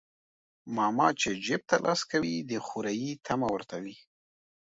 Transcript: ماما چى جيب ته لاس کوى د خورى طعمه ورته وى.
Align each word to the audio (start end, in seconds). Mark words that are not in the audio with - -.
ماما 0.75 1.07
چى 1.21 1.31
جيب 1.45 1.61
ته 1.69 1.75
لاس 1.85 2.01
کوى 2.11 2.35
د 2.49 2.51
خورى 2.65 2.95
طعمه 3.25 3.47
ورته 3.53 3.75
وى. 3.83 3.95